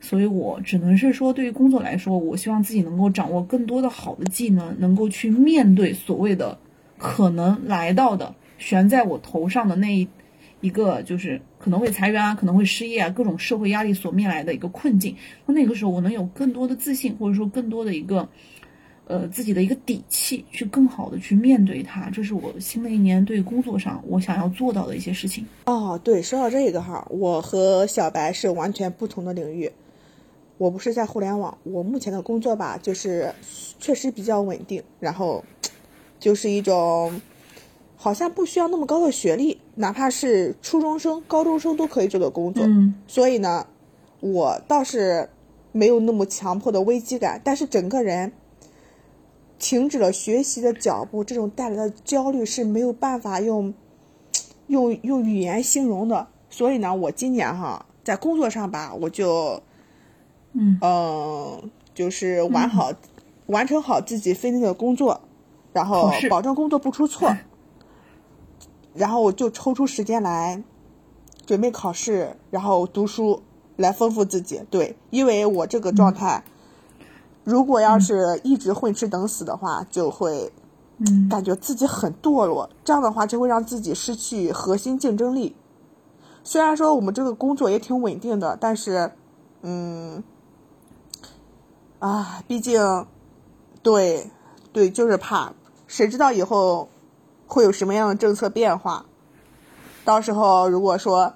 [0.00, 6.58] 所以我只能是说，对于工作来说，我希望自己能够掌握更多的好的技能，能够去面对所谓的
[6.96, 10.08] 可能来到的悬在我头上的那一。
[10.60, 15.14] 一个就是可能会裁员啊，可能会失业啊，各种社会压力所面来的一个困境。
[15.46, 18.28] 那那个时候，我能有更多的自信，或者说更多的一个，
[19.08, 22.08] 呃，自己的一个底气，去更好的去面对它。
[22.10, 25.44] 这是我新的一年对工作上我想要做到的一些事情。
[25.64, 29.72] 哦，对，说到这个哈，我和小白是完全不同的领域。
[30.58, 33.34] 我不是在互联网，我目前的工作吧，就是
[33.78, 35.42] 确实比较稳定，然后
[36.20, 37.20] 就是一种。
[38.00, 42.62] 好像不需要那么高的学历，哪怕是初中生、高中生都可以做的工作。
[42.64, 43.66] 嗯，所以呢，
[44.20, 45.28] 我倒是
[45.72, 48.30] 没有那么强迫的危机感，但是整个人
[49.58, 53.74] 停止了学习的脚步，这种带来的焦虑是没有办法用
[54.68, 56.28] 用用语言形容的。
[56.50, 59.62] 所以呢，我今年哈在工作上吧，我就
[60.52, 62.92] 嗯嗯，就是完好
[63.46, 65.20] 完成好自己分内的工作，
[65.72, 67.36] 然后保证工作不出错。
[68.94, 70.62] 然后我就抽出时间来
[71.46, 73.42] 准备考试，然后读书
[73.76, 74.60] 来丰富自己。
[74.70, 76.42] 对，因为我这个状态，
[77.48, 80.52] 如果要是一直混吃等死的话，就会
[81.30, 82.68] 感觉自己很堕落。
[82.84, 85.56] 这样的话就会让自己失去核心竞争力。
[86.44, 89.12] 虽然说我们这个工作也挺稳定的，但是，
[89.62, 90.22] 嗯，
[91.98, 93.06] 啊，毕竟，
[93.82, 94.30] 对，
[94.72, 95.54] 对，就是怕，
[95.86, 96.90] 谁知道以后。
[97.50, 99.06] 会有什么样的政策变化？
[100.04, 101.32] 到时候如果说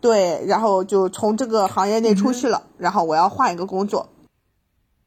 [0.00, 4.08] 对，然后就从这个行业内出去了，然后我要换一个工作。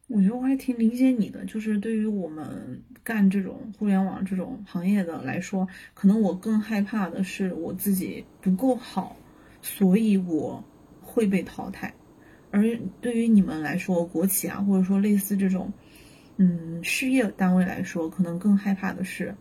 [0.07, 9.15] 我觉得我还挺理解你的，就是对于我们干这种互联网这种行业的来说，可能我更害怕的是我自己不够好，
[9.61, 10.63] 所以我
[11.01, 11.93] 会被淘汰。
[12.51, 12.63] 而
[13.01, 15.71] 对于你们来说，国企啊，或者说类似这种
[16.37, 19.35] 嗯事业单位来说，可能更害怕的是。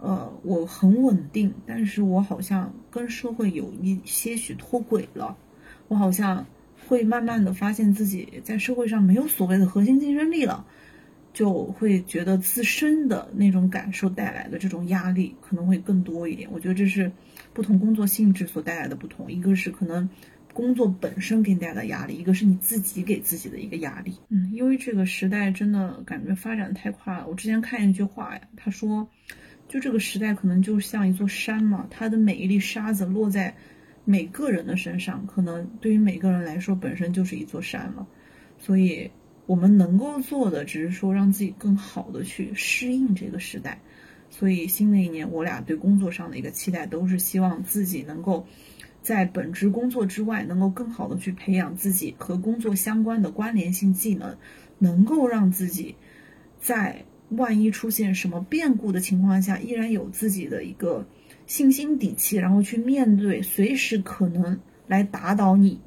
[0.00, 5.34] 呃，我很稳定，但是我好像跟社会有一些许脱轨了。
[5.88, 6.44] 我好像
[6.88, 10.66] 会慢慢的发现自己在社会上没有所谓的核心竞争力了，
[11.32, 16.48] 就会觉得自身的那种感受带来的这种压力可能会更多一点。
[16.52, 17.10] 我觉得这是
[17.52, 20.08] 不同工作性质所带来的不同，一个是可能
[20.52, 24.14] 工作本身给你带来的压力，一个是你自己给自己的一个压力。
[24.28, 27.26] 嗯，因为这个时代真的感觉发展太快了。
[27.26, 29.08] 我之前看一句话呀，他说，
[29.68, 33.56] 就这个时代可能就像一座山嘛，它的每一粒沙子落在
[34.04, 38.06] 每个人的身上，可能对于每个人来说本身就是一座山了。
[38.58, 39.10] 所以
[39.46, 43.80] 我们能够做的，只是说让自己更好的去适应这个时代。
[44.30, 48.46] 所以新的一年，我俩对工作上的一个期待，都是希望自己能够。
[49.02, 54.38] 在本职工作之外，能够更好的去培养自己和工作相关的关联性技能，
[54.78, 55.94] 能够让自己
[56.58, 61.06] 在万一出现什么变故的情况下，依然有自己的一个
[61.46, 65.80] 信心底气，然后去面对随时可能来打倒你，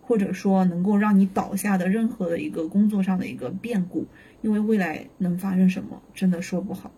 [0.00, 4.06] 或者说能够让你倒下的任何的一个工作上的一个变故，
[4.42, 6.92] 因为未来能发生什么，真的说不好。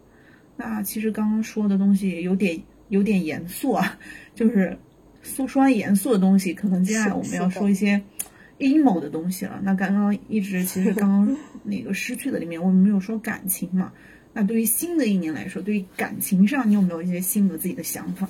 [0.57, 3.99] 那其实刚刚说的东西有点有点严肃啊，
[4.35, 4.79] 就是。
[5.23, 8.01] 说说完严肃的东西，可能接下来我们要说一些
[8.59, 9.59] 阴谋的东西了。
[9.65, 13.93] 那刚刚一直其实刚刚那个失去的里面，我们没有说感情嘛？
[14.39, 18.29] 那对于新的一年来说，对于感情上，你有没有一些新的自己的想法？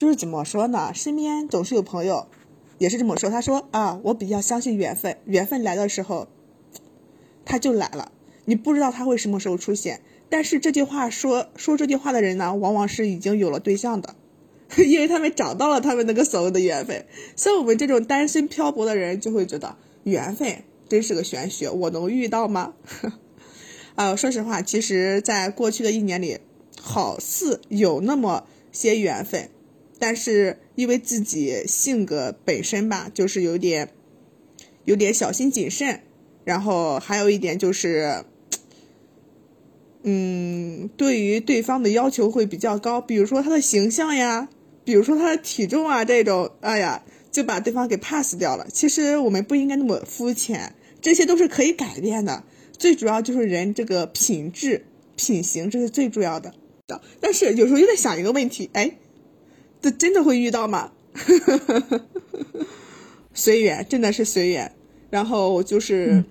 [0.00, 0.90] 就是怎么说呢？
[0.92, 2.26] 身边总是有朋友
[2.78, 3.30] 也是这么说。
[3.30, 6.26] 他说啊，我比较相信缘分，缘分来的时候
[7.44, 8.10] 他就来了，
[8.46, 10.00] 你不知道他会什么时候出现。
[10.28, 14.16] 但是这句话说说这句话的人呢，往往是已经有了对象的。
[14.76, 22.74] 因为他们找到了他们那个所谓的缘分，像我们这种单身漂泊的人就会觉得缘分真是个玄学，我能遇到吗？
[23.96, 26.38] 呃，说实话，其实，在过去的一年里，
[26.80, 29.48] 好似有那么些缘分，
[29.98, 33.90] 但是因为自己性格本身吧，就是有点
[34.84, 36.00] 有点小心谨慎，
[36.44, 38.24] 然后还有一点就是。
[40.06, 44.50] 嗯，对于对方的要求会比较高，比如说他的形象呀，
[44.84, 48.66] 比如说他的体重啊，这种，哎呀，就把对方给 pass 掉了。
[48.70, 52.44] 其实我们不应该那么肤浅，这些都是可以改变的。
[52.76, 54.84] 最主要就是人这个品质、
[55.16, 56.52] 品行，这是最重要的。
[57.20, 58.96] 但是有时候又在想一个问题，哎，
[59.80, 60.92] 这真的会遇到吗？
[63.32, 64.72] 随缘，真的是随缘。
[65.10, 66.24] 然后就是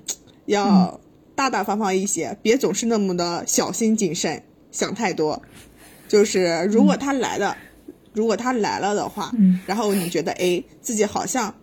[0.46, 1.00] 要。
[1.36, 5.42] 大大方方一些，别总是那么的小心谨慎，想太多。
[6.08, 7.58] 就是如果他来了，
[8.14, 11.56] 如果他来了的话，嗯，然后你觉得哎，自己好像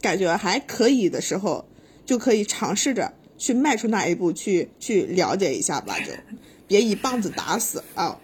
[0.00, 1.68] 感觉还可以的时候，
[2.06, 6.12] 就可以尝试着去迈出那一步，去去了解一下吧，就
[6.66, 8.18] 别一棒子打死啊！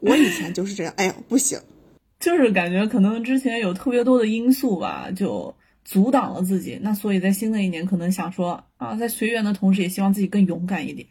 [0.00, 1.60] 我以前就是这样，哎呀，不行，
[2.18, 5.54] 就是感觉可能之前有特别多的因素吧，就。
[5.84, 11.08] 阻挡了自己，那所以在新的一年可能想说啊，在随缘的同时，也希望自己更勇敢一点。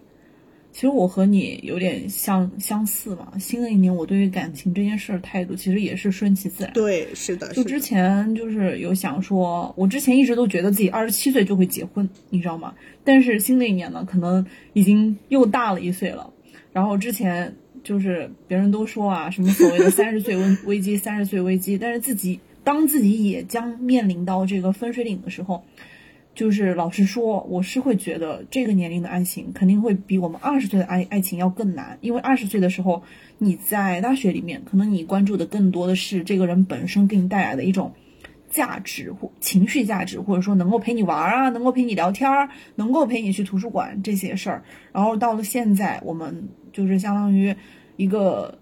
[0.78, 3.34] 其实我和你有点相相似嘛。
[3.40, 6.72] 新的一年，我对于感情这件事儿态度其实也是顺其自然。
[6.72, 7.52] 对，是的。
[7.52, 12.76] 就之前就是有想说，我之前一直都觉得自己二十七岁就会结婚，你知道吗？
[13.04, 16.32] 但是新的一年呢，可能已经又大了一岁了。
[16.72, 22.40] 然后之前就是别人都说啊，什么所谓的三十岁危危机，三十岁危机，但是自己。
[22.64, 25.64] 当自己也将面临到这个分水岭的时候，
[26.38, 31.98] 就是老实说，我是会觉得这个年龄的爱情肯定会比我们二十岁的爱爱情要更难。
[32.00, 33.02] 因为二十岁的时候，
[33.40, 37.92] 你在大学里面，可能你关注的更多的是这个人本身给你带来的一种
[38.52, 42.30] 价值或情绪价值，或者说能够陪你玩啊，能够陪你聊天，
[42.76, 44.64] 能够陪你去图书馆这些事儿。
[44.92, 47.56] 然后到了现在，我们就是相当于
[47.96, 48.60] 一个。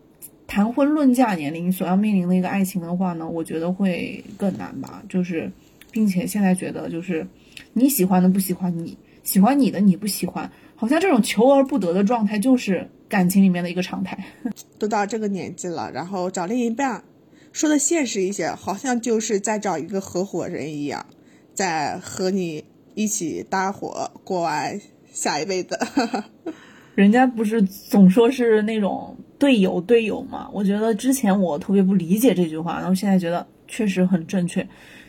[0.47, 5.03] 谈婚论嫁年龄所要面临的一个爱情的话呢，我觉得会更难吧。
[5.09, 5.51] 就是，
[5.91, 7.25] 并且现在觉得就是
[7.73, 14.17] 你喜欢的不喜欢你，喜欢你的你不喜欢，好像这种求而不得的状态就是感情里面的一个常态。
[14.77, 17.03] 都到这个年纪了，然后找另一半，
[17.51, 21.05] 说的现实一些，好像就是在找一个合伙人一样，
[21.53, 24.79] 在和你一起搭伙过完
[25.11, 25.79] 下一辈子。
[26.95, 30.49] 人家不是总说是那种队友队友嘛？
[30.53, 34.65] 我觉得之前我特别不理解这句话，然后现在觉得确实很正确。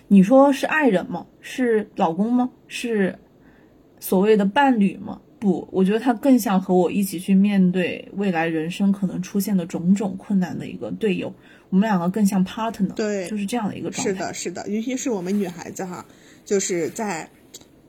[0.08, 1.26] 你说是爱人吗？
[1.40, 2.50] 是老公吗？
[2.66, 3.18] 是
[4.00, 5.20] 所谓的伴侣吗？
[5.38, 11.32] 不，我觉得他更像和我一起去面对未来人生可能出现的种种困难的一个队友。
[11.68, 14.12] 我们两个更像 partner，对，就是这样的一个状态。
[14.12, 16.04] 是的，是的，尤其是我们女孩子哈，
[16.44, 17.28] 就是在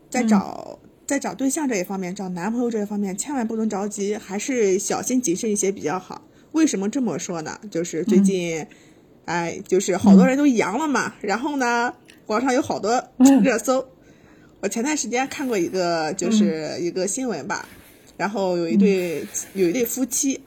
[0.09, 0.79] 在找。
[1.05, 6.21] 在找对象这一方面，找男朋友这一方面，千万不能着急，还是小心谨慎一些比较好。
[6.51, 7.57] 为什么这么说呢？
[7.71, 8.67] 就是最近，
[9.23, 11.13] 哎，就是好多人都阳了嘛。
[11.21, 11.93] 然后呢，
[12.27, 13.03] 网上有好多
[13.43, 13.87] 热搜。
[14.59, 17.67] 我前段时间看过一个，就是一个新闻吧。
[18.17, 20.41] 然后有一对有一对夫妻，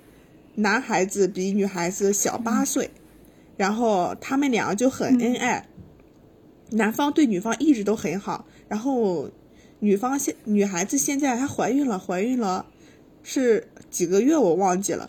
[0.57, 2.91] 男孩子比女孩子小八岁，
[3.57, 5.68] 然后他们俩就很恩爱。
[6.70, 9.31] 男方对女方一直都很好，然后
[9.78, 12.66] 女方现女孩子现在还怀孕了，怀孕了
[13.22, 15.09] 是几个月我忘记了。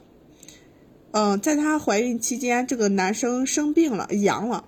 [1.12, 4.66] 嗯，在她怀孕期间，这个男生生病了，阳了，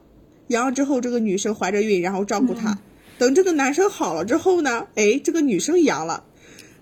[0.47, 2.79] 阳了之后，这个女生怀着孕，然后照顾他。
[3.17, 6.25] 等这个男生好了之后呢，哎，这个女生阳了，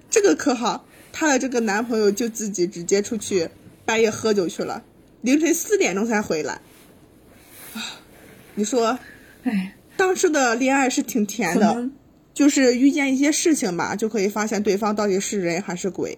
[0.10, 3.50] 这个可好，她的这个男朋友就自己直接出去
[3.86, 4.84] 半夜喝酒去了，
[5.22, 6.62] 凌晨四点钟才回来。
[7.74, 8.00] 啊，
[8.56, 8.98] 你说，
[9.44, 11.90] 哎，当时的恋爱是挺甜的，
[12.34, 16.18] 就是遇见一些事情吧，就可以发现对方到底是人还是鬼。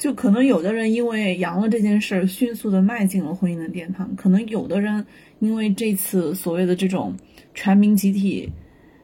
[0.00, 5.04] 就可能有的人因为阳了这件事儿，迅速的迈进了婚姻的殿堂；可能有的人
[5.40, 7.14] 因为这次所谓的这种
[7.52, 8.50] 全民集体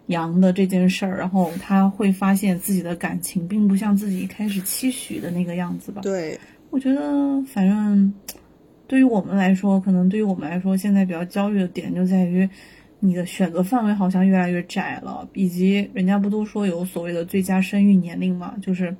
[0.07, 6.01] 阳的这件事儿，然后他会发现自己的感情并不像自己一开始期许的那个样子吧。
[6.01, 6.40] 对，
[6.70, 8.14] 我觉得，反正
[8.86, 12.49] 对于我们来说，可能对于我们来说，现在比较焦虑的点就在于
[13.01, 18.97] 你的选择范围好像越来越窄了，以及人家不都说有所谓的最佳生育年龄嘛，就是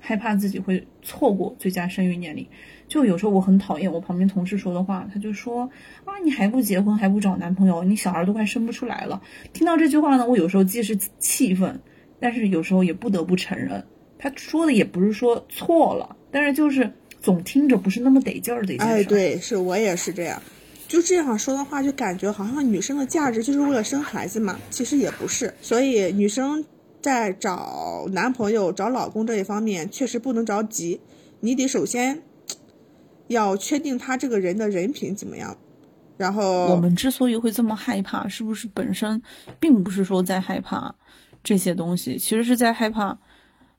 [0.00, 2.48] 害怕自己会错过最佳生育年龄。
[2.88, 5.70] 就有时候我很讨厌我旁边同事说的话，他就说
[6.04, 9.22] 啊，你还不结婚，还不找男朋友，你小孩都快生不出来了。
[9.52, 11.80] 听到这句话呢，我有时候既是气愤，
[12.18, 13.84] 但是有时候也不得不承认，
[14.18, 18.92] 他说的也不是说错了，但是就是总听着不是那么得劲儿的一件事。
[18.92, 20.42] 哎，，对，是我也是这样。
[20.88, 25.54] 就这样说的话，就感觉好像女生的价值就是为了生孩子嘛，其实也不是。
[25.62, 26.64] 所以女生
[27.00, 31.00] 在找男朋友、找老公这一方面，确实不能着急，
[31.40, 32.22] 你得首先
[33.28, 35.56] 要确定他这个人的人品怎么样，
[36.16, 39.22] 然后我们之所以会这么害怕，是不是本身
[39.58, 40.94] 并不是说在害怕
[41.42, 43.18] 这些东西，其实是在害怕，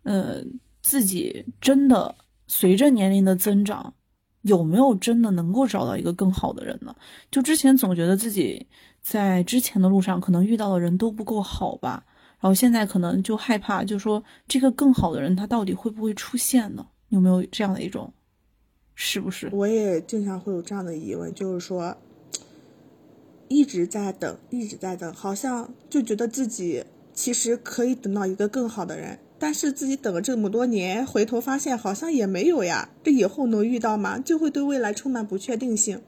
[0.03, 0.41] 呃，
[0.81, 2.15] 自己真的
[2.47, 3.93] 随着年龄的增长，
[4.41, 6.95] 有没有真的能够找到一个更好的人呢？
[7.29, 8.65] 就之前总觉得自己
[9.01, 12.03] 在之前的路上可能遇到的人都不够好吧，
[12.41, 16.87] 然后现在可能就害怕，就说这个更好的人他到底会不会出现呢？
[17.09, 18.11] 有没有这样的一种，
[18.95, 19.49] 是不是？
[19.51, 21.97] 我也经常会有这样的疑问，就是说，
[23.47, 26.83] 一直在等，一直在等，好像就觉得自己
[27.13, 32.89] 其实可以等到一个更好的人，但是自己等了这么多年，回头发现好像也没有呀。
[33.03, 34.17] 这以后能遇到吗？
[34.17, 36.01] 就会对未来充满不确定性。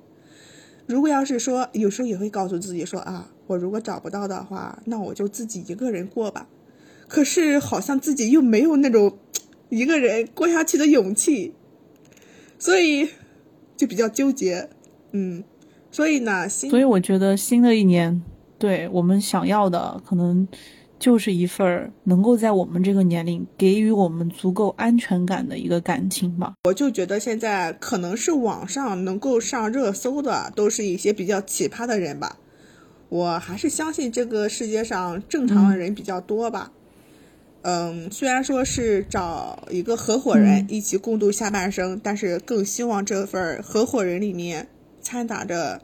[0.87, 6.47] 如果要是说，有时候也会告诉自己说啊，我如果找不到的话，那我就自己一个人过吧。
[7.07, 9.17] 可是好像自己又没有那种
[9.69, 11.53] 一个人过下去的勇气，
[12.57, 13.09] 所以
[13.75, 14.69] 就比较纠结。
[15.11, 15.43] 嗯，
[15.91, 18.23] 所以呢，新所以我觉得新的一年，
[18.57, 20.47] 对我们想要的可能
[20.97, 26.53] 就是一份儿能够在我们这个年龄给予我们足够安全感的一个感情吧。
[26.63, 32.37] 我就觉得现在可能是网上能够上热搜的，都是一些比较奇葩的人吧。
[33.13, 36.71] 我还是相信这个世界上正常的人比较多吧。
[37.61, 44.67] 嗯，虽然说是找一个合伙人嗯一起共度下半生，但是更希望这份合伙人里面
[45.03, 45.83] 掺杂着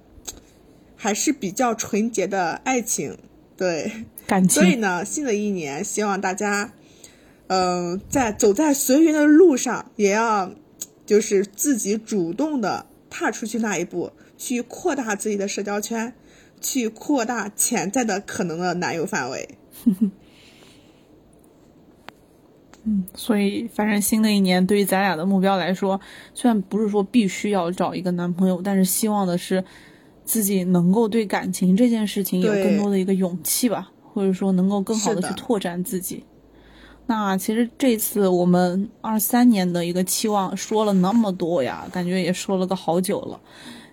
[0.96, 3.16] 还是比较纯洁的爱情。
[3.56, 6.74] 对，感情，所以呢，新的一年希望大家，
[7.46, 10.52] 嗯、在走在随缘的路上，也要
[11.06, 16.12] 就是自己主动的踏出去那一步，去扩大自己的社交圈，
[16.62, 19.58] 去扩大潜在的可能的男友范围。
[22.86, 26.00] 嗯所以反正新的一年对于咱俩的目标来说，
[26.34, 29.64] 虽然不是说必须要找一个男朋友，但是希望的是
[30.24, 36.24] 自己能够对感情这件事情有更多的一个勇气吧，或者说能够更好的去拓展自己。
[37.06, 43.42] 那其实这次我们二三年的一个期望说了那么多呀，感觉也说了个好久了。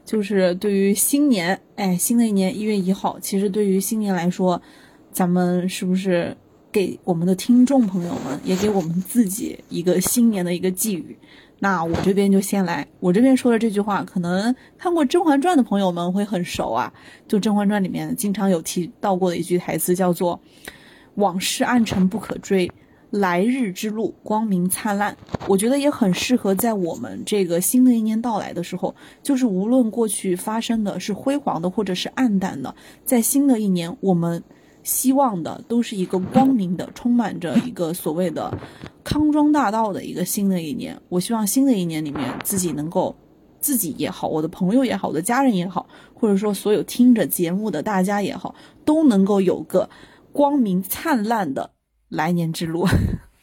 [0.07, 4.63] 就是对于新年，哎，新的一年一月一号，其实对于新年来说，
[5.11, 6.35] 咱们是不是
[6.71, 11.19] 给我们的听众朋友们，也给我们自己一个新年的一个寄语？
[11.59, 16.93] 那我这边就先来，我这边说的这句话，可能看过《甄嬛传》的朋友们会很熟啊。
[17.27, 20.41] 就《甄嬛传》里面经常有提到过的一句台词，叫做
[21.17, 22.71] “往事暗沉不可追，
[23.11, 25.17] 来日之路光明灿烂”。
[25.49, 34.43] 我觉得也很适合在我们这个新的一年到来的时候，就是无论过去发生的是辉煌的或者是暗淡的，在新的一年，我们
[34.83, 38.57] 希望的都是一个光明的，充满着一个所谓的
[39.05, 41.01] 康庄大道的一个新的一年。
[41.09, 43.15] 我希望新的一年里面自己能够。
[43.59, 48.55] 自己也好，我的朋友也好，我的家人也好，或者说所有听着节目的大家也好，
[48.85, 49.91] 都能够有个
[50.31, 51.71] 光明灿烂的
[52.09, 52.87] 来年之路。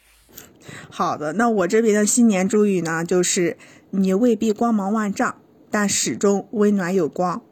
[0.90, 3.56] 好的，那我这边的新年祝语呢，就是
[3.90, 5.36] 你未必光芒万丈，
[5.70, 7.42] 但始终温暖有光。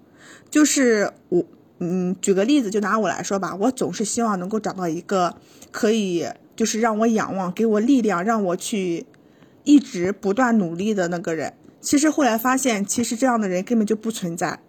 [0.49, 1.45] 就是我，
[1.79, 5.37] 嗯，举个例子，就拿我来说吧，我总是希望能够找到一个
[5.71, 9.07] 可以，就是让我仰望、给我力量、让我去
[9.65, 11.55] 一直不断努力的那个人。
[11.81, 14.61] 其实后来发现，其实这样的人根本就不存在，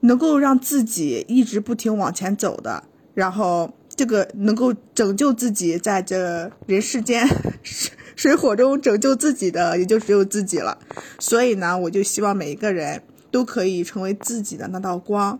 [0.00, 7.26] 能够让自己一直不停往前走的，然后这个能够拯救自己在这人世间
[7.62, 10.78] 水 水火中拯救自己的，也就只有自己了。
[11.18, 15.38] 所以呢，我就希望每一个人都可以成为自己的那道光。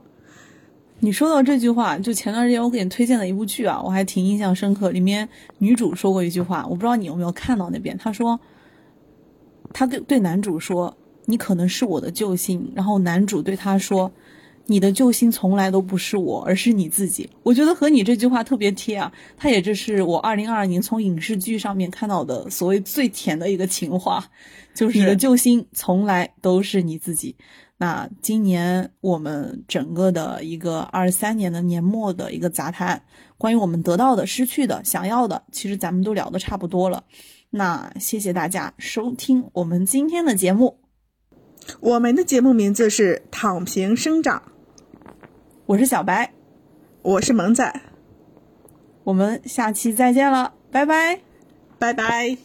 [1.00, 4.90] 你说到这句话，就前段时间我给你推荐的一部剧啊，我还挺印象深刻。
[4.90, 5.28] 里面
[5.58, 7.96] 女主说过一句话，我不知道你有没有看到那边。
[7.98, 8.38] 她说，
[9.72, 10.96] 她对对男主说
[11.26, 14.10] ：“你可能是我的救星。”然后男主对她说
[14.66, 19.12] ：“你的救星从来都不是我，而是你自己。”我觉得和你这句话特别贴啊。
[19.36, 24.24] 它也这是我二零二二年从影视剧上面看到的所谓最甜的一个情话，
[24.74, 27.36] 就是你的救星从来都是你自己。
[27.76, 33.02] 那今年我们整个的一个二三年的年末的一个杂谈，
[33.36, 37.04] 关于我们得到的、失去的、想要的，其实咱们都聊的差不多了。
[37.50, 40.78] 那谢谢大家收听我们今天的节目，
[41.80, 44.42] 我们的节目名字是“躺平生长
[45.66, 46.32] 我是小白，”，
[47.02, 47.80] 我是萌仔，
[49.04, 51.20] 我们下期再见了，拜拜。
[51.78, 52.36] 拜拜。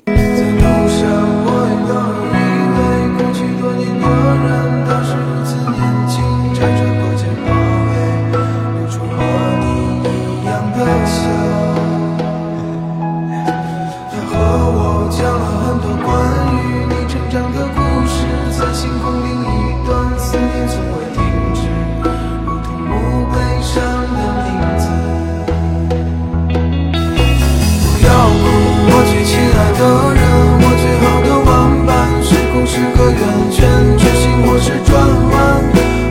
[32.79, 33.67] 是个圆圈，
[33.97, 34.95] 转行或是转
[35.31, 35.37] 弯，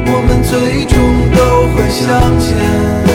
[0.04, 0.94] 我们最终
[1.34, 1.38] 都
[1.72, 3.07] 会相见。